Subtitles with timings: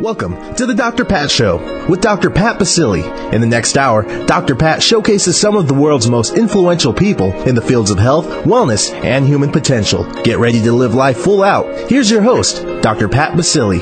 [0.00, 1.04] Welcome to the Dr.
[1.04, 2.30] Pat Show with Dr.
[2.30, 3.04] Pat Baccili.
[3.34, 4.54] In the next hour, Dr.
[4.56, 8.94] Pat showcases some of the world's most influential people in the fields of health, wellness,
[9.04, 10.10] and human potential.
[10.22, 11.90] Get ready to live life full out.
[11.90, 13.10] Here's your host, Dr.
[13.10, 13.80] Pat Baccili.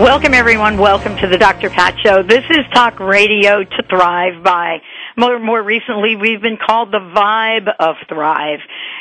[0.00, 0.78] Welcome, everyone.
[0.78, 1.70] Welcome to the Dr.
[1.70, 2.24] Pat Show.
[2.24, 4.78] This is Talk Radio to Thrive by.
[5.16, 8.60] More, more recently, we've been called the Vibe of Thrive.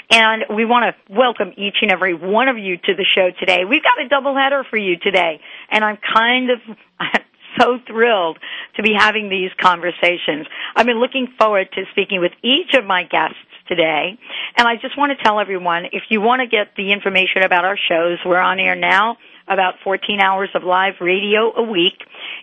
[0.09, 3.63] And we want to welcome each and every one of you to the show today.
[3.65, 5.39] We've got a double header for you today.
[5.69, 6.59] And I'm kind of
[7.59, 8.39] so thrilled
[8.77, 10.47] to be having these conversations.
[10.75, 13.37] I've been looking forward to speaking with each of my guests
[13.67, 14.17] today.
[14.57, 17.63] And I just want to tell everyone, if you want to get the information about
[17.65, 21.97] our shows, we're on air now about 14 hours of live radio a week.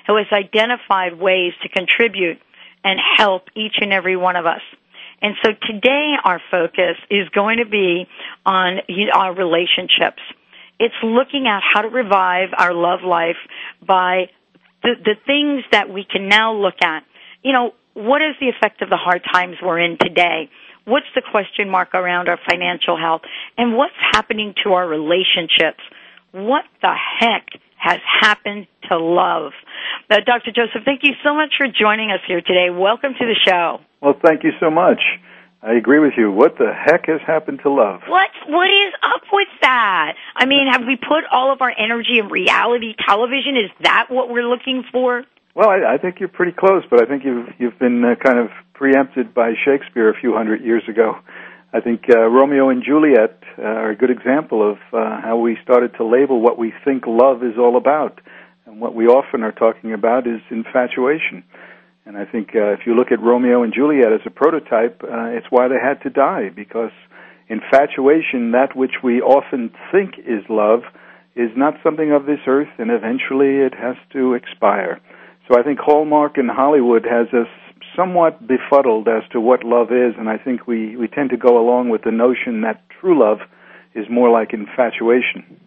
[0.06, 2.38] who has identified ways to contribute
[2.84, 4.60] and help each and every one of us.
[5.22, 8.06] And so today our focus is going to be
[8.44, 8.80] on
[9.12, 10.22] our relationships.
[10.78, 13.36] It's looking at how to revive our love life
[13.84, 14.28] by
[14.82, 17.02] the, the things that we can now look at.
[17.42, 20.50] You know, what is the effect of the hard times we're in today?
[20.84, 23.22] What's the question mark around our financial health?
[23.56, 25.80] And what's happening to our relationships?
[26.30, 27.48] What the heck
[27.78, 29.52] has happened to love?
[30.10, 30.52] Uh, Dr.
[30.52, 32.68] Joseph, thank you so much for joining us here today.
[32.70, 33.80] Welcome to the show.
[34.02, 35.00] Well, thank you so much.
[35.62, 36.30] I agree with you.
[36.30, 38.02] What the heck has happened to love?
[38.06, 40.12] What what is up with that?
[40.36, 43.56] I mean, have we put all of our energy in reality television?
[43.56, 45.24] Is that what we're looking for?
[45.56, 48.38] Well, I, I think you're pretty close, but I think you've you've been uh, kind
[48.38, 51.14] of preempted by Shakespeare a few hundred years ago.
[51.72, 55.56] I think uh, Romeo and Juliet uh, are a good example of uh, how we
[55.64, 58.20] started to label what we think love is all about,
[58.66, 61.42] and what we often are talking about is infatuation.
[62.04, 65.32] And I think uh, if you look at Romeo and Juliet as a prototype, uh,
[65.32, 66.92] it's why they had to die because
[67.48, 70.80] infatuation, that which we often think is love,
[71.34, 75.00] is not something of this earth, and eventually it has to expire.
[75.48, 77.48] So I think Hallmark and Hollywood has us
[77.94, 81.58] somewhat befuddled as to what love is, and I think we, we tend to go
[81.58, 83.38] along with the notion that true love
[83.94, 85.60] is more like infatuation.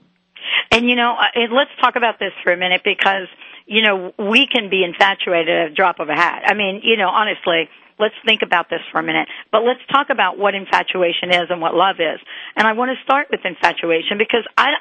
[0.71, 3.27] And you know, uh, let's talk about this for a minute because
[3.65, 6.43] you know we can be infatuated at a drop of a hat.
[6.45, 7.69] I mean, you know, honestly,
[7.99, 9.27] let's think about this for a minute.
[9.51, 12.19] But let's talk about what infatuation is and what love is.
[12.55, 14.71] And I want to start with infatuation because I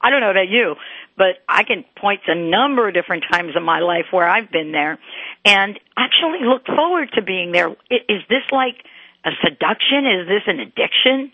[0.00, 0.76] I don't know about you,
[1.16, 4.50] but I can point to a number of different times in my life where I've
[4.50, 4.98] been there
[5.44, 7.70] and actually look forward to being there.
[7.90, 8.84] Is this like
[9.24, 10.06] a seduction?
[10.06, 11.32] Is this an addiction?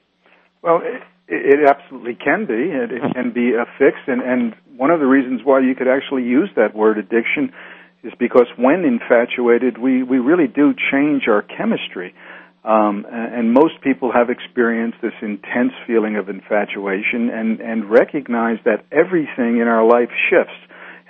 [0.63, 2.55] Well, it, it absolutely can be.
[2.55, 5.89] It, it can be a fix, and, and one of the reasons why you could
[5.89, 7.53] actually use that word addiction
[8.03, 12.15] is because when infatuated, we, we really do change our chemistry.
[12.65, 18.87] Um, and most people have experienced this intense feeling of infatuation and, and recognize that
[18.91, 20.57] everything in our life shifts.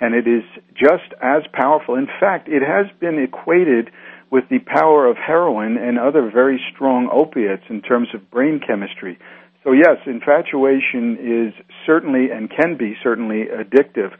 [0.01, 1.95] And it is just as powerful.
[1.95, 3.89] In fact, it has been equated
[4.29, 9.17] with the power of heroin and other very strong opiates in terms of brain chemistry.
[9.63, 14.11] So yes, infatuation is certainly and can be certainly addictive.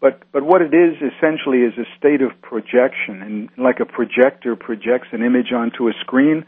[0.00, 3.22] But, but what it is essentially is a state of projection.
[3.22, 6.44] And like a projector projects an image onto a screen,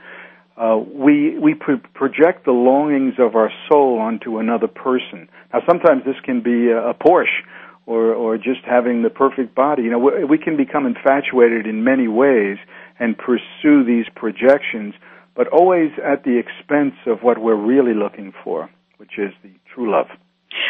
[0.56, 5.28] uh, we we pro- project the longings of our soul onto another person.
[5.52, 7.44] Now, sometimes this can be a, a Porsche,
[7.84, 9.82] or or just having the perfect body.
[9.82, 12.58] You know, we, we can become infatuated in many ways
[12.98, 14.94] and pursue these projections,
[15.34, 19.92] but always at the expense of what we're really looking for, which is the true
[19.92, 20.08] love.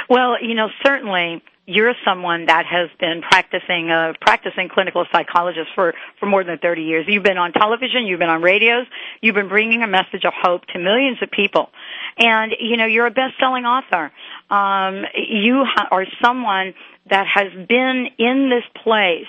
[0.09, 5.69] Well, you know, certainly you're someone that has been practicing a uh, practicing clinical psychologist
[5.75, 7.07] for for more than 30 years.
[7.09, 8.87] You've been on television, you've been on radios,
[9.21, 11.71] you've been bringing a message of hope to millions of people,
[12.19, 14.13] and you know you're a best-selling author.
[14.49, 16.75] Um, you ha- are someone
[17.11, 19.27] that has been in this place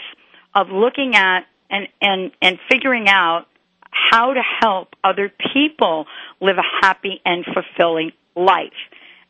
[0.53, 3.47] of looking at and and and figuring out
[3.89, 6.05] how to help other people
[6.39, 8.77] live a happy and fulfilling life.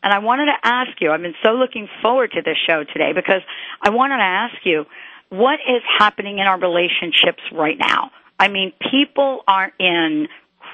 [0.02, 3.12] And I wanted to ask you, I've been so looking forward to this show today
[3.14, 3.42] because
[3.82, 4.84] I wanted to ask you,
[5.30, 8.10] what is happening in our relationships right now?
[8.38, 10.28] I mean, people are in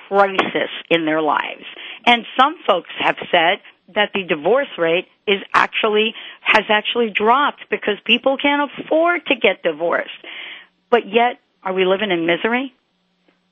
[0.09, 1.65] crisis in their lives.
[2.07, 3.61] And some folks have said
[3.95, 9.63] that the divorce rate is actually, has actually dropped because people can't afford to get
[9.63, 10.11] divorced.
[10.91, 12.75] But yet, are we living in misery?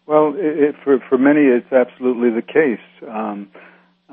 [0.07, 3.09] Well, it, for for many, it's absolutely the case.
[3.09, 3.49] Um,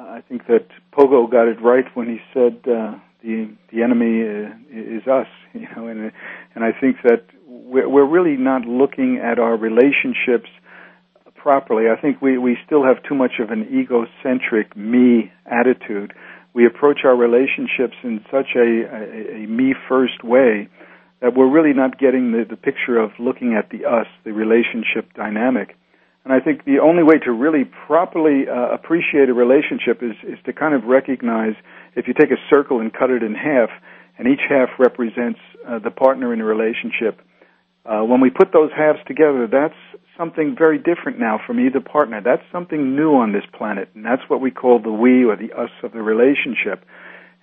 [0.09, 4.53] I think that Pogo got it right when he said uh, the the enemy uh,
[4.71, 5.27] is us.
[5.53, 6.11] You know, and
[6.53, 10.49] and I think that we're, we're really not looking at our relationships
[11.35, 11.85] properly.
[11.89, 16.13] I think we we still have too much of an egocentric me attitude.
[16.53, 20.69] We approach our relationships in such a, a, a me first way
[21.21, 25.13] that we're really not getting the, the picture of looking at the us, the relationship
[25.15, 25.75] dynamic.
[26.29, 30.37] And I think the only way to really properly uh, appreciate a relationship is, is
[30.45, 31.55] to kind of recognize
[31.95, 33.69] if you take a circle and cut it in half,
[34.15, 37.19] and each half represents uh, the partner in a relationship.
[37.83, 39.73] Uh, when we put those halves together, that's
[40.19, 42.21] something very different now from either partner.
[42.23, 45.51] That's something new on this planet, and that's what we call the we or the
[45.57, 46.85] us of the relationship.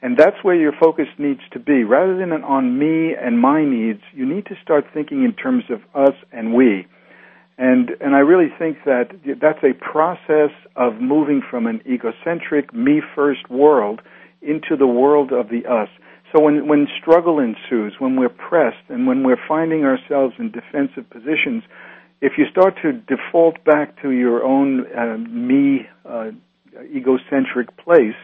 [0.00, 1.82] And that's where your focus needs to be.
[1.82, 5.80] Rather than on me and my needs, you need to start thinking in terms of
[5.92, 6.86] us and we.
[7.58, 9.08] And, and I really think that
[9.40, 14.02] that's a process of moving from an egocentric, me first world
[14.42, 15.88] into the world of the us.
[16.32, 21.08] So when, when struggle ensues, when we're pressed, and when we're finding ourselves in defensive
[21.08, 21.62] positions,
[22.20, 26.30] if you start to default back to your own uh, me uh,
[26.94, 28.16] egocentric place,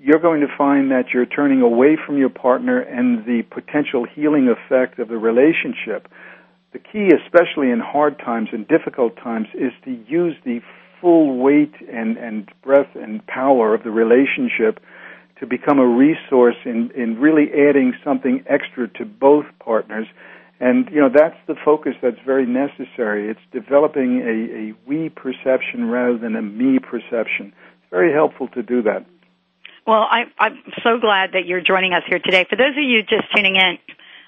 [0.00, 4.48] you're going to find that you're turning away from your partner and the potential healing
[4.48, 6.08] effect of the relationship
[6.72, 10.60] the key, especially in hard times and difficult times, is to use the
[11.00, 14.80] full weight and, and breadth and power of the relationship
[15.38, 20.06] to become a resource in, in really adding something extra to both partners.
[20.60, 23.28] And, you know, that's the focus that's very necessary.
[23.28, 27.52] It's developing a, a we perception rather than a me perception.
[27.82, 29.04] It's very helpful to do that.
[29.84, 32.46] Well, I, I'm so glad that you're joining us here today.
[32.48, 33.78] For those of you just tuning in,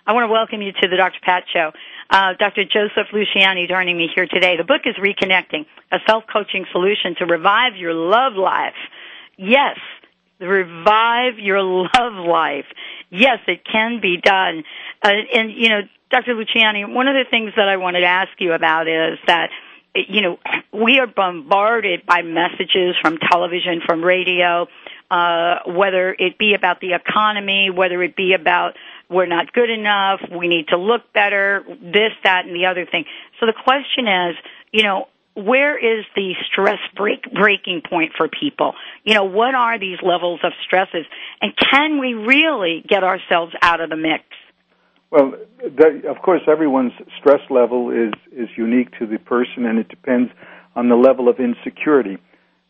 [0.06, 1.20] I want to welcome you to the Dr.
[1.23, 1.70] Pat Show.
[2.10, 2.64] Uh, Dr.
[2.64, 4.56] Joseph Luciani joining me here today.
[4.56, 8.74] The book is Reconnecting, a self-coaching solution to revive your love life.
[9.36, 9.78] Yes,
[10.38, 12.66] revive your love life.
[13.10, 14.64] Yes, it can be done.
[15.02, 15.80] Uh, and, you know,
[16.10, 16.34] Dr.
[16.34, 19.50] Luciani, one of the things that I wanted to ask you about is that
[19.94, 20.38] you know,
[20.72, 24.66] we are bombarded by messages from television, from radio,
[25.10, 28.76] uh, whether it be about the economy, whether it be about
[29.08, 33.04] we're not good enough, we need to look better, this, that, and the other thing.
[33.40, 34.36] So the question is,
[34.72, 38.74] you know, where is the stress break, breaking point for people?
[39.02, 41.06] You know, what are these levels of stresses?
[41.40, 44.24] And can we really get ourselves out of the mix?
[45.10, 49.88] Well, that, of course, everyone's stress level is, is unique to the person and it
[49.88, 50.30] depends
[50.76, 52.18] on the level of insecurity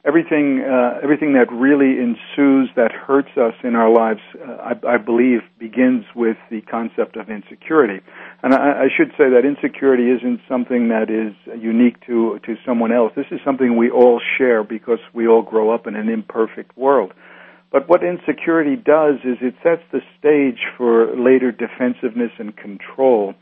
[0.04, 4.96] everything uh, everything that really ensues that hurts us in our lives, uh, I, I,
[4.98, 8.04] believe, begins with the concept of insecurity.
[8.42, 12.92] And I, I, should say that insecurity isn't something that is unique to to someone
[12.92, 13.12] else.
[13.16, 17.12] This is something we all share because we all grow up in an imperfect world.
[17.72, 23.34] But what insecurity does is it sets the stage for later defensiveness and control.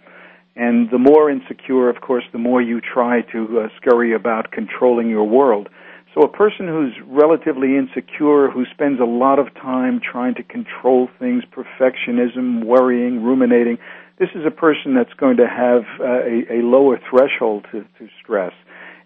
[0.57, 5.11] And the more insecure, of course, the more you try to uh, scurry about controlling
[5.11, 5.69] your world.
[6.14, 11.09] So a person who's relatively insecure, who spends a lot of time trying to control
[11.19, 13.78] things, perfectionism, worrying, ruminating,
[14.19, 18.09] this is a person that's going to have uh, a, a, lower threshold to, to,
[18.23, 18.52] stress.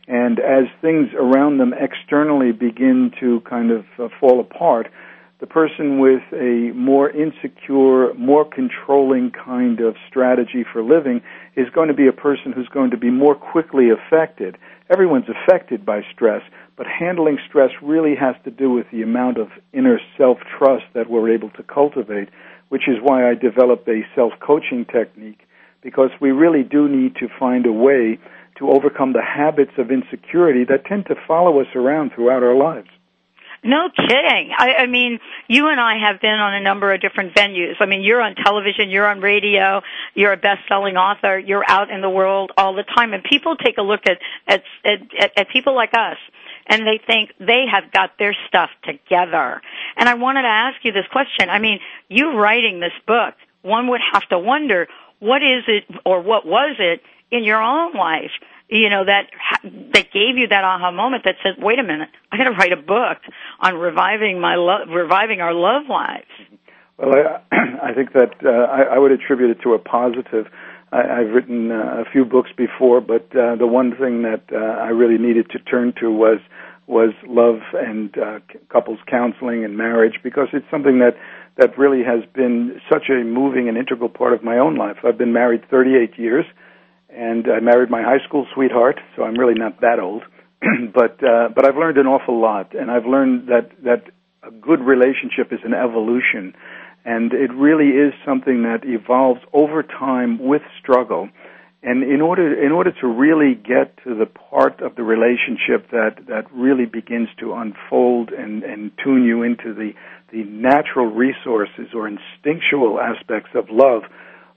[0.09, 4.89] And as things around them externally begin to kind of uh, fall apart,
[5.39, 11.23] the person with a more insecure, more controlling kind of strategy for living
[11.57, 14.57] is going to be a person who's going to be more quickly affected.
[14.88, 16.43] Everyone's affected by stress,
[16.76, 21.11] but handling stress really has to do with the amount of inner self trust that
[21.11, 22.28] we're able to cultivate,
[22.69, 25.40] which is why I developed a self coaching technique,
[25.83, 28.19] because we really do need to find a way
[28.59, 32.88] to overcome the habits of insecurity that tend to follow us around throughout our lives.
[33.67, 34.53] No kidding.
[34.57, 35.19] I, I mean,
[35.49, 37.75] you and I have been on a number of different venues.
[37.81, 39.83] I mean, you're on television, you're on radio,
[40.15, 43.77] you're a best-selling author, you're out in the world all the time, and people take
[43.79, 46.17] a look at at at, at people like us
[46.69, 49.61] and they think they have got their stuff together.
[49.97, 51.49] And I wanted to ask you this question.
[51.49, 56.21] I mean, you writing this book, one would have to wonder, what is it or
[56.21, 58.31] what was it in your own life
[58.69, 59.31] you know, that
[59.63, 62.73] that gave you that aha moment that said, "Wait a minute, I got to write
[62.73, 63.19] a book
[63.61, 66.27] on reviving my love, reviving our love lives."
[66.99, 67.57] Well, I,
[67.91, 70.47] I think that uh, I, I would attribute it to a positive.
[70.93, 74.57] I, I've written uh, a few books before, but uh, the one thing that uh,
[74.57, 76.39] I really needed to turn to was
[76.87, 81.17] was love and uh, couples counseling and marriage because it's something that
[81.57, 84.99] that really has been such a moving and integral part of my own life.
[85.05, 86.45] I've been married 38 years,
[87.17, 90.23] and I married my high school sweetheart, so I'm really not that old.
[90.95, 94.05] but uh, but I've learned an awful lot, and I've learned that that
[94.43, 96.55] a good relationship is an evolution,
[97.05, 101.29] and it really is something that evolves over time with struggle.
[101.83, 106.27] And in order in order to really get to the part of the relationship that
[106.29, 109.93] that really begins to unfold and and tune you into the
[110.33, 114.03] the natural resources or instinctual aspects of love,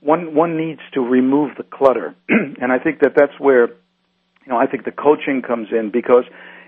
[0.01, 2.15] one one needs to remove the clutter.
[2.29, 6.25] and I think that that's where you know I think the coaching comes in because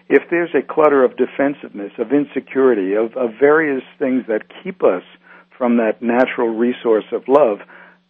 [0.10, 5.04] if there's a clutter of defensiveness, of insecurity, of, of various things that keep us
[5.58, 7.60] from that natural resource of love,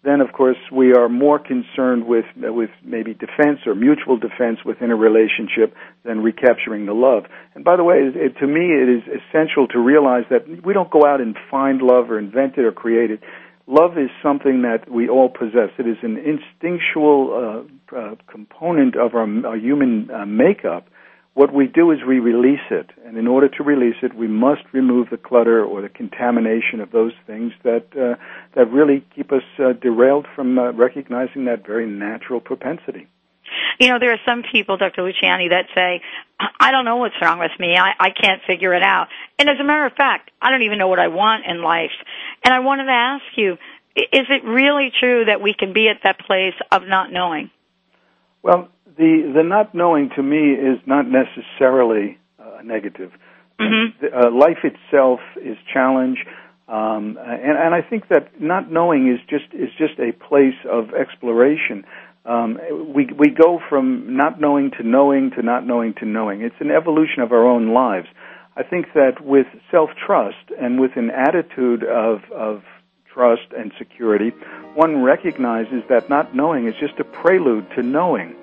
[0.04, 4.90] then of course we are more concerned with with maybe defense or mutual defense within
[4.90, 7.26] a relationship than recapturing the love.
[7.54, 10.90] And by the way, it, to me, it is essential to realize that we don't
[10.90, 13.20] go out and find love or invent it or create it.
[13.68, 15.70] Love is something that we all possess.
[15.78, 20.88] It is an instinctual uh, uh, component of our, our human uh, makeup
[21.34, 22.90] what we do is we release it.
[23.06, 26.92] And in order to release it, we must remove the clutter or the contamination of
[26.92, 28.22] those things that, uh,
[28.56, 33.08] that really keep us uh, derailed from uh, recognizing that very natural propensity.
[33.80, 35.02] You know, there are some people, Dr.
[35.02, 36.02] Luciani, that say,
[36.60, 37.76] I don't know what's wrong with me.
[37.78, 39.08] I, I can't figure it out.
[39.38, 41.92] And as a matter of fact, I don't even know what I want in life.
[42.44, 43.58] And I wanted to ask you,
[43.96, 47.52] is it really true that we can be at that place of not knowing?
[48.42, 53.12] Well, the the not knowing to me is not necessarily uh, negative.
[53.60, 54.06] Mm-hmm.
[54.06, 56.18] Uh, life itself is challenge,
[56.68, 60.94] um, and and I think that not knowing is just is just a place of
[60.94, 61.84] exploration.
[62.26, 62.60] Um,
[62.94, 66.42] we we go from not knowing to knowing to not knowing to knowing.
[66.42, 68.08] It's an evolution of our own lives.
[68.56, 72.64] I think that with self trust and with an attitude of of
[73.12, 74.30] trust and security,
[74.76, 78.36] one recognizes that not knowing is just a prelude to knowing.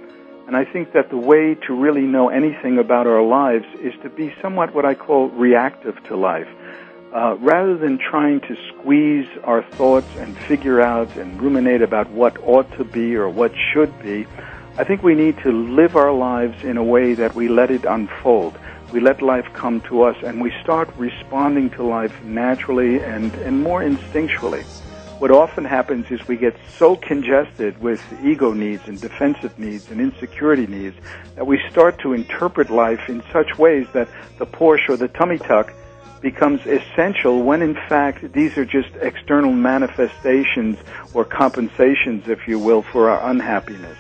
[0.47, 4.09] And I think that the way to really know anything about our lives is to
[4.09, 6.49] be somewhat what I call reactive to life.
[7.15, 12.37] Uh, rather than trying to squeeze our thoughts and figure out and ruminate about what
[12.45, 14.27] ought to be or what should be,
[14.77, 17.87] I think we need to live our lives in a way that we let it
[17.87, 18.59] unfold.
[18.93, 23.63] We let life come to us and we start responding to life naturally and, and
[23.63, 24.65] more instinctually
[25.19, 30.01] what often happens is we get so congested with ego needs and defensive needs and
[30.01, 30.97] insecurity needs
[31.35, 35.39] that we start to interpret life in such ways that the Porsche or the tummy
[35.39, 35.73] tuck
[36.21, 40.79] becomes essential when in fact these are just external manifestations
[41.15, 43.97] or compensations, if you will, for our unhappiness.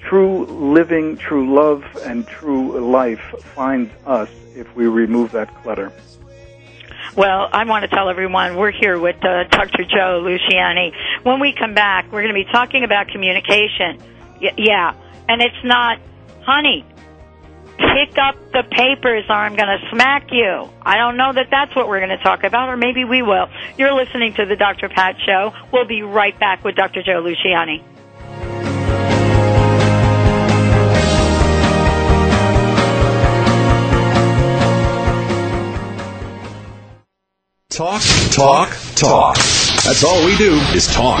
[0.00, 3.22] True living, true love, and true life
[3.54, 5.92] finds us if we remove that clutter.
[7.16, 9.84] Well, I want to tell everyone we're here with uh, Dr.
[9.84, 10.92] Joe Luciani.
[11.22, 14.02] When we come back, we're going to be talking about communication.
[14.42, 14.94] Y- yeah,
[15.28, 16.00] and it's not,
[16.42, 16.84] honey,
[17.78, 20.68] pick up the papers or I'm going to smack you.
[20.82, 23.48] I don't know that that's what we're going to talk about, or maybe we will.
[23.76, 24.88] You're listening to the Dr.
[24.88, 25.52] Pat Show.
[25.72, 27.02] We'll be right back with Dr.
[27.02, 27.82] Joe Luciani.
[37.70, 39.36] Talk, talk, talk.
[39.84, 41.20] That's all we do is talk.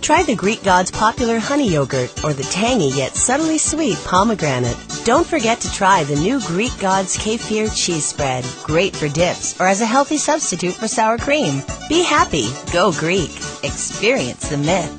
[0.00, 4.76] Try the Greek God's popular honey yogurt or the tangy yet subtly sweet pomegranate.
[5.04, 8.44] Don't forget to try the new Greek God's kefir cheese spread.
[8.62, 11.62] Great for dips or as a healthy substitute for sour cream.
[11.88, 12.48] Be happy.
[12.72, 13.30] Go Greek.
[13.62, 14.96] Experience the myth.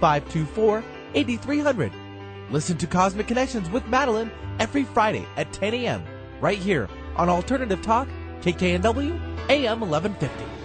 [0.00, 1.92] 877-524-8300.
[2.50, 6.02] Listen to Cosmic Connections with Madeline every Friday at 10 a.m.
[6.40, 8.08] right here on Alternative Talk,
[8.40, 9.12] KKNW,
[9.50, 10.61] AM 1150.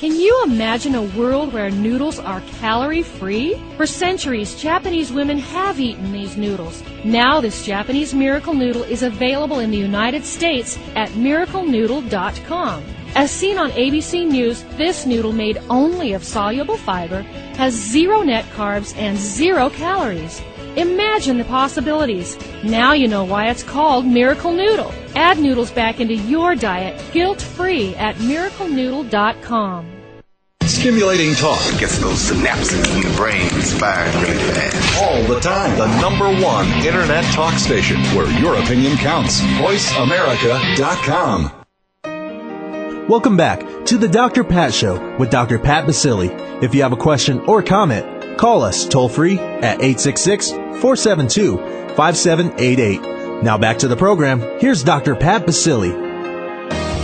[0.00, 3.60] Can you imagine a world where noodles are calorie free?
[3.76, 6.82] For centuries, Japanese women have eaten these noodles.
[7.04, 12.82] Now, this Japanese miracle noodle is available in the United States at miraclenoodle.com.
[13.14, 17.20] As seen on ABC News, this noodle made only of soluble fiber
[17.60, 20.40] has zero net carbs and zero calories.
[20.76, 22.36] Imagine the possibilities.
[22.62, 24.92] Now you know why it's called Miracle Noodle.
[25.14, 29.86] Add noodles back into your diet guilt free at miraclenoodle.com.
[30.62, 35.02] Stimulating talk gets those synapses in the brain firing really fast.
[35.02, 35.76] all the time.
[35.76, 39.40] The number one internet talk station where your opinion counts.
[39.40, 41.50] VoiceAmerica.com.
[43.08, 44.44] Welcome back to the Dr.
[44.44, 45.58] Pat Show with Dr.
[45.58, 46.30] Pat Baccili.
[46.62, 48.06] If you have a question or comment,
[48.40, 51.58] call us toll free at 866 472
[51.94, 53.42] 5788.
[53.42, 54.40] Now back to the program.
[54.58, 55.14] Here's Dr.
[55.14, 56.08] Pat Baccili.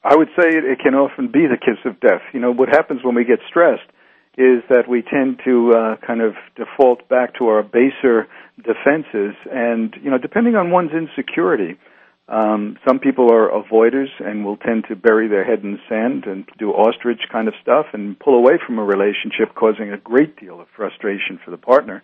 [0.03, 2.23] I would say it, it can often be the kiss of death.
[2.35, 3.89] You know, what happens when we get stressed
[4.37, 9.95] is that we tend to uh, kind of default back to our baser defenses, and
[10.03, 11.79] you know, depending on one's insecurity,
[12.29, 16.25] um, some people are avoiders and will tend to bury their head in the sand
[16.27, 20.38] and do ostrich kind of stuff and pull away from a relationship, causing a great
[20.38, 22.03] deal of frustration for the partner.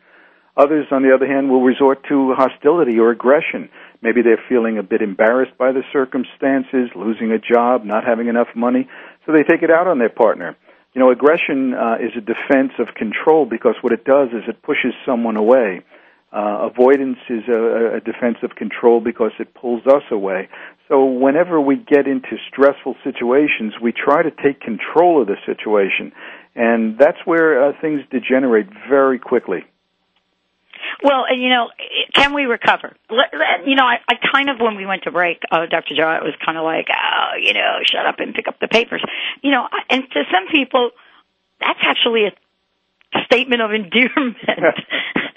[0.56, 3.68] Others, on the other hand, will resort to hostility or aggression.
[4.02, 8.48] Maybe they're feeling a bit embarrassed by the circumstances, losing a job, not having enough
[8.54, 8.88] money,
[9.26, 10.56] so they take it out on their partner.
[10.94, 14.62] You know, aggression uh, is a defense of control because what it does is it
[14.62, 15.82] pushes someone away.
[16.32, 20.48] Uh, avoidance is a, a defense of control because it pulls us away.
[20.88, 26.12] So whenever we get into stressful situations, we try to take control of the situation,
[26.54, 29.64] and that's where uh, things degenerate very quickly.
[31.02, 31.70] Well, you know,
[32.14, 32.94] can we recover?
[33.10, 35.94] You know, I, I kind of when we went to break, uh, Dr.
[35.96, 38.68] Joe, it was kind of like, oh, you know, shut up and pick up the
[38.68, 39.02] papers.
[39.42, 40.90] You know, and to some people,
[41.60, 42.32] that's actually a
[43.26, 44.36] statement of endearment.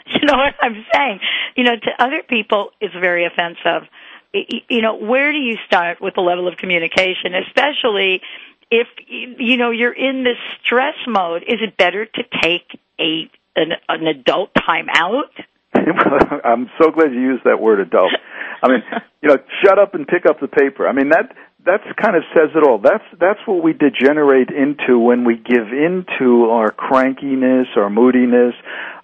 [0.07, 1.19] you know what I'm saying?
[1.55, 3.87] You know, to other people, it's very offensive.
[4.33, 8.21] You know, where do you start with the level of communication, especially
[8.69, 11.43] if you know you're in this stress mode?
[11.43, 15.31] Is it better to take a an, an adult time out?
[16.43, 18.11] I'm so glad you used that word adult.
[18.63, 18.83] I mean,
[19.21, 20.87] you know, shut up and pick up the paper.
[20.87, 21.33] I mean that
[21.67, 22.79] that's kind of says it all.
[22.79, 28.55] That's that's what we degenerate into when we give in to our crankiness, our moodiness.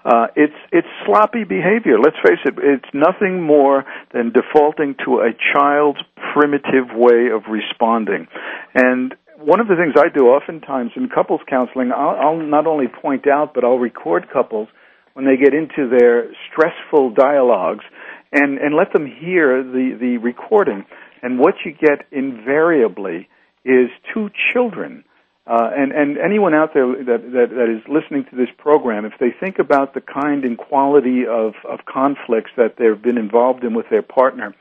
[0.06, 2.00] Uh, it's it's sloppy behavior.
[2.00, 2.56] Let's face it.
[2.58, 6.00] It's nothing more than defaulting to a child's
[6.34, 8.28] primitive way of responding.
[8.74, 12.88] And one of the things I do oftentimes in couples counseling, I'll, I'll not only
[12.88, 14.70] point out, but I'll record couples
[15.14, 17.86] when they get into their stressful dialogues
[18.32, 20.86] and, and let them hear the, the recording.
[21.22, 23.30] And what you get invariably
[23.64, 25.04] is two children.
[25.46, 29.14] Uh, and, and anyone out there that, that, that is listening to this program, if
[29.20, 33.74] they think about the kind and quality of, of conflicts that they've been involved in
[33.74, 34.56] with their partner,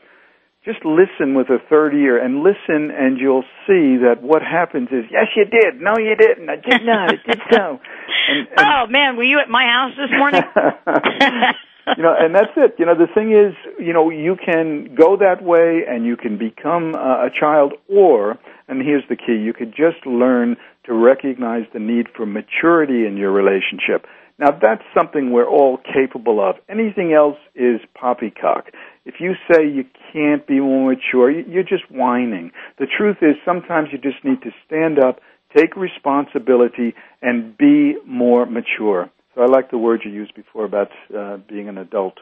[0.64, 5.04] just listen with a third ear and listen and you'll see that what happens is
[5.10, 5.80] yes you did.
[5.80, 6.48] No you didn't.
[6.48, 7.80] I did not i did so
[8.28, 10.42] and, and oh man were you at my house this morning?
[11.96, 12.76] You know and that's it.
[12.78, 16.38] You know the thing is you know you can go that way and you can
[16.38, 21.64] become uh, a child or and here's the key you could just learn to recognize
[21.72, 24.06] the need for maturity in your relationship.
[24.38, 26.54] Now that's something we're all capable of.
[26.68, 28.66] Anything else is poppycock.
[29.04, 32.52] If you say you can't be more mature, you're just whining.
[32.78, 35.20] The truth is sometimes you just need to stand up,
[35.56, 39.10] take responsibility, and be more mature.
[39.34, 42.18] So I like the word you used before about uh, being an adult.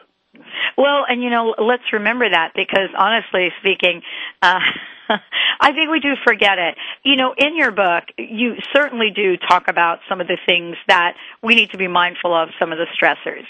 [0.77, 4.01] Well, and you know, let's remember that because honestly speaking,
[4.41, 4.59] uh,
[5.59, 6.75] I think we do forget it.
[7.03, 11.15] You know, in your book, you certainly do talk about some of the things that
[11.43, 13.45] we need to be mindful of, some of the stressors.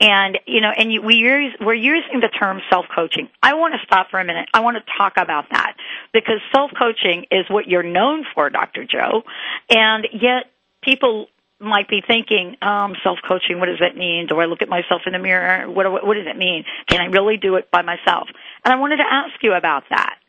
[0.00, 3.28] And, you know, and you, we use, we're using the term self-coaching.
[3.42, 4.48] I want to stop for a minute.
[4.54, 5.76] I want to talk about that
[6.12, 8.84] because self-coaching is what you're known for, Dr.
[8.84, 9.22] Joe.
[9.68, 10.50] And yet
[10.82, 11.26] people
[11.60, 14.26] might be thinking, um, self-coaching, what does that mean?
[14.26, 15.70] Do I look at myself in the mirror?
[15.70, 16.64] What, what does it mean?
[16.86, 18.28] Can I really do it by myself?
[18.64, 20.19] And I wanted to ask you about that.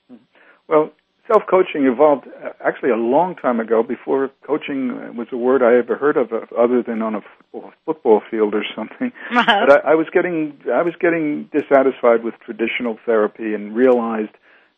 [0.72, 0.92] Well,
[1.28, 5.98] self-coaching evolved uh, actually a long time ago before coaching was a word I ever
[5.98, 7.22] heard of uh, other than on a
[7.86, 9.12] football field or something.
[9.32, 9.66] Uh-huh.
[9.68, 14.36] But I, I was getting, I was getting dissatisfied with traditional therapy and realized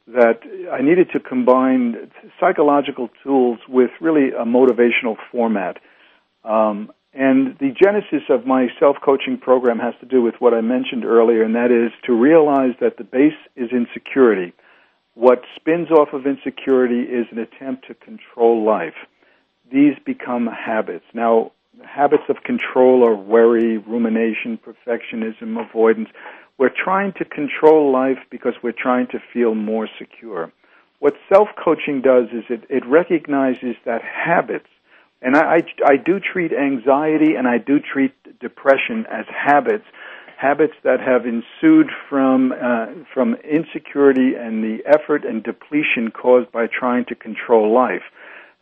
[0.08, 0.40] that
[0.72, 5.78] I needed to combine psychological tools with really a motivational format
[6.44, 11.06] um, and the genesis of my self-coaching program has to do with what I mentioned
[11.06, 14.54] earlier, and that is to realize that the base is insecurity.
[15.16, 18.96] What spins off of insecurity is an attempt to control life.
[19.72, 21.06] These become habits.
[21.14, 21.52] Now,
[21.86, 26.10] habits of control are worry, rumination, perfectionism, avoidance.
[26.58, 30.52] We're trying to control life because we're trying to feel more secure.
[31.00, 34.68] What self-coaching does is it, it recognizes that habits
[35.24, 39.86] and I, I, I do treat anxiety and I do treat depression as habits,
[40.44, 46.68] habits that have ensued from uh, from insecurity and the effort and depletion caused by
[46.68, 48.04] trying to control life.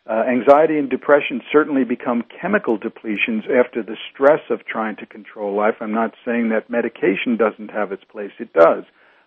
[0.08, 5.56] Uh, anxiety and depression certainly become chemical depletions after the stress of trying to control
[5.56, 5.74] life.
[5.80, 8.84] I'm not saying that medication doesn't have its place; it does.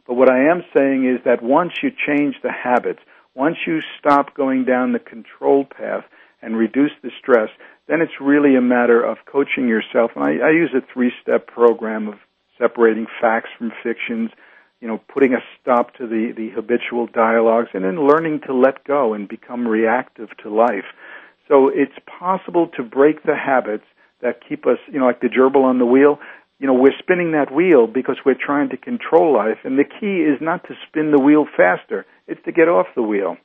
[0.07, 2.99] But what I am saying is that once you change the habits,
[3.33, 6.05] once you stop going down the control path,
[6.41, 7.49] and reduce the stress,
[7.87, 10.11] then it's really a matter of coaching yourself.
[10.15, 12.15] And I, I use a three-step program of
[12.57, 14.31] separating facts from fictions,
[14.81, 18.83] you know, putting a stop to the, the habitual dialogues, and then learning to let
[18.83, 20.85] go and become reactive to life.
[21.47, 23.85] So it's possible to break the habits
[24.21, 26.19] that keep us, you know, like the gerbil on the wheel.
[26.59, 30.23] You know, we're spinning that wheel because we're trying to control life, and the key
[30.23, 33.37] is not to spin the wheel faster; it's to get off the wheel.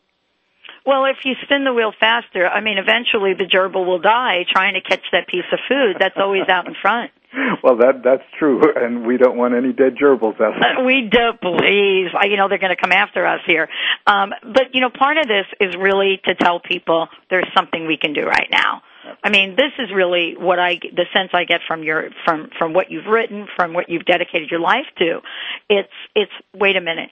[0.87, 4.75] Well, if you spin the wheel faster, I mean, eventually the gerbil will die trying
[4.75, 7.11] to catch that piece of food that's always out in front.
[7.63, 10.85] well, that that's true, and we don't want any dead gerbils out there.
[10.85, 12.09] We don't, please.
[12.25, 13.69] You know they're going to come after us here.
[14.07, 17.97] Um, but you know, part of this is really to tell people there's something we
[17.97, 18.83] can do right now.
[19.23, 22.73] I mean, this is really what I the sense I get from your from from
[22.73, 25.21] what you've written, from what you've dedicated your life to.
[25.69, 27.11] It's it's wait a minute.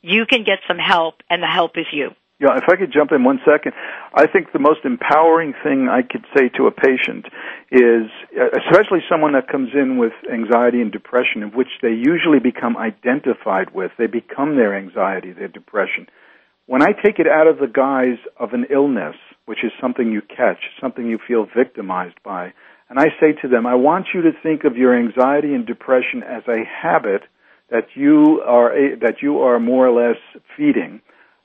[0.00, 2.10] You can get some help and the help is you.
[2.42, 3.70] Yeah, if I could jump in one second,
[4.14, 7.26] I think the most empowering thing I could say to a patient
[7.70, 12.76] is, especially someone that comes in with anxiety and depression, in which they usually become
[12.76, 16.08] identified with, they become their anxiety, their depression.
[16.66, 19.14] When I take it out of the guise of an illness,
[19.46, 22.52] which is something you catch, something you feel victimized by,
[22.90, 26.24] and I say to them, I want you to think of your anxiety and depression
[26.26, 27.22] as a habit
[27.70, 30.18] that you are a, that you are more or less
[30.56, 31.02] feeding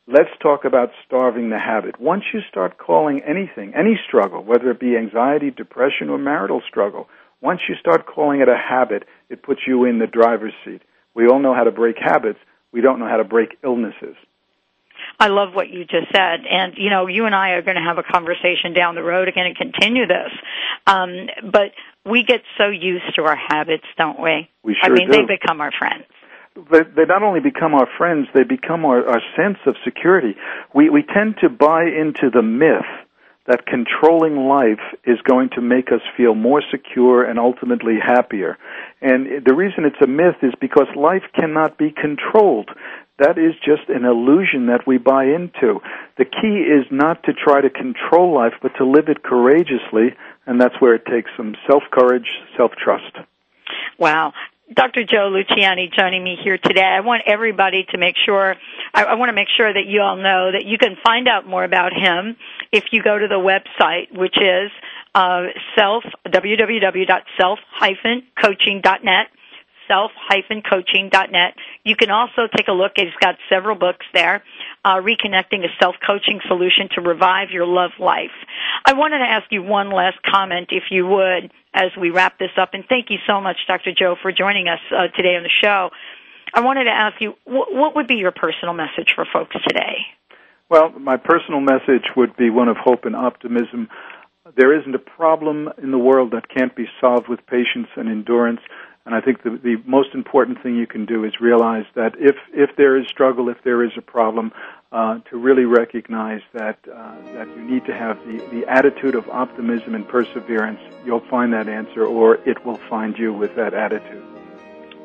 [0.10, 2.00] Let's talk about starving the habit.
[2.00, 7.10] Once you start calling anything, any struggle, whether it be anxiety, depression, or marital struggle,
[7.42, 10.82] once you start calling it a habit, it puts you in the driver's seat.
[11.14, 12.40] We all know how to break habits.
[12.72, 14.16] We don't know how to break illnesses.
[15.20, 16.40] I love what you just said.
[16.50, 19.28] And, you know, you and I are going to have a conversation down the road
[19.28, 20.32] again and continue this.
[20.88, 21.72] Um, but
[22.10, 24.50] we get so used to our habits, don't we?
[24.64, 25.18] We sure I mean, do.
[25.18, 26.06] they become our friends
[26.72, 30.36] they, they not only become our friends, they become our, our sense of security.
[30.74, 32.86] We, we tend to buy into the myth
[33.48, 38.58] that controlling life is going to make us feel more secure and ultimately happier.
[39.02, 42.70] And the reason it's a myth is because life cannot be controlled.
[43.20, 45.80] That is just an illusion that we buy into.
[46.18, 50.16] The key is not to try to control life, but to live it courageously,
[50.46, 53.18] and that's where it takes some self-courage, self-trust.
[53.98, 54.34] Wow.
[54.74, 55.04] Dr.
[55.06, 56.84] Joe Luciani joining me here today.
[56.84, 58.58] I want everybody to make sure,
[58.94, 61.48] I, I, want to make sure that you all know that you can find out
[61.48, 62.36] more about him
[62.74, 64.70] if you go to the website, which is
[65.16, 65.44] uh,
[65.76, 69.28] self, www.self-coaching.net
[69.88, 71.54] self-coaching.net.
[71.88, 72.92] You can also take a look.
[72.98, 74.44] He's got several books there.
[74.84, 78.36] Uh, Reconnecting a Self-Coaching Solution to Revive Your Love Life.
[78.86, 82.52] I wanted to ask you one last comment, if you would, as we wrap this
[82.58, 82.74] up.
[82.74, 83.94] And thank you so much, Dr.
[83.98, 85.92] Joe, for joining us uh, today on the show.
[86.54, 90.00] I wanted to ask you, wh- what would be your personal message for folks today?
[90.70, 93.88] Well, my personal message would be one of hope and optimism.
[94.58, 98.60] There isn't a problem in the world that can't be solved with patience and endurance.
[99.08, 102.36] And I think the, the most important thing you can do is realize that if,
[102.52, 104.52] if there is struggle, if there is a problem,
[104.92, 109.30] uh, to really recognize that, uh, that you need to have the, the attitude of
[109.30, 110.82] optimism and perseverance.
[111.06, 114.37] You'll find that answer, or it will find you with that attitude.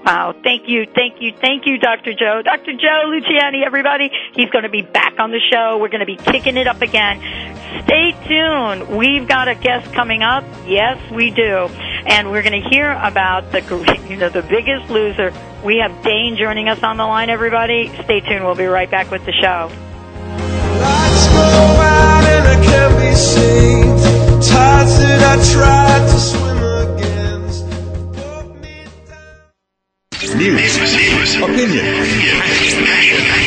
[0.05, 0.35] Wow.
[0.43, 0.87] Thank you.
[0.87, 1.33] Thank you.
[1.41, 2.13] Thank you, Dr.
[2.13, 2.43] Joe.
[2.43, 2.73] Dr.
[2.73, 4.11] Joe Luciani, everybody.
[4.35, 5.79] He's going to be back on the show.
[5.79, 7.21] We're going to be kicking it up again.
[7.85, 8.97] Stay tuned.
[8.97, 10.45] We've got a guest coming up.
[10.67, 11.69] Yes, we do.
[12.07, 13.61] And we're going to hear about the,
[14.09, 15.33] you know, the biggest loser.
[15.65, 17.89] We have Dane joining us on the line, everybody.
[18.05, 18.45] Stay tuned.
[18.45, 19.71] We'll be right back with the show.
[20.81, 24.03] Lights go out and I can't be saved.
[24.49, 26.52] Tides that I tried to swim
[30.43, 30.77] News.
[31.37, 31.85] Opinion.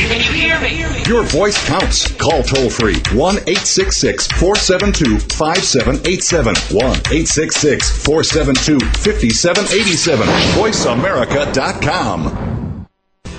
[0.08, 0.86] Can you hear me?
[1.08, 2.10] Your voice counts.
[2.14, 6.56] Call toll free 1 866 472 5787.
[6.56, 10.26] 1 866 472 5787.
[10.56, 12.88] VoiceAmerica.com.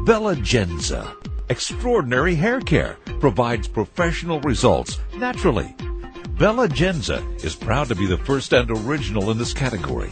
[0.08, 1.14] Belegenza
[1.50, 5.76] Extraordinary hair care provides professional results naturally.
[6.38, 10.08] Belegenza is proud to be the first and original in this category.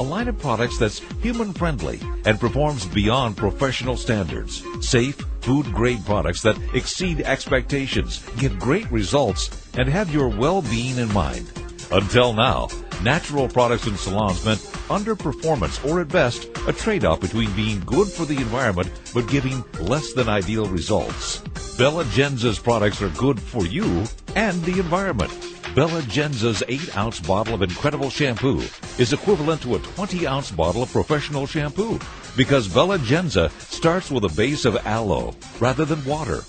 [0.00, 4.62] A line of products that's human friendly and performs beyond professional standards.
[4.82, 10.98] Safe, food grade products that exceed expectations, give great results, and have your well being
[10.98, 11.50] in mind.
[11.90, 12.68] Until now,
[13.02, 18.24] natural products in salons meant underperformance or at best a trade-off between being good for
[18.24, 21.40] the environment but giving less than ideal results.
[21.78, 25.30] Belegenza's products are good for you and the environment.
[25.74, 28.60] Belegenza's 8-ounce bottle of incredible shampoo
[28.98, 31.98] is equivalent to a 20-ounce bottle of professional shampoo
[32.36, 36.40] because Belegenza starts with a base of aloe rather than water.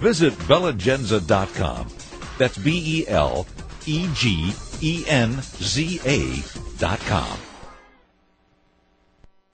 [0.00, 1.88] Visit belegenza.com.
[2.38, 3.46] That's B-E-L
[4.82, 6.18] E N Z A
[6.78, 7.51] dot com.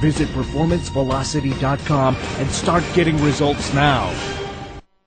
[0.00, 4.12] Visit performancevelocity.com and start getting results now.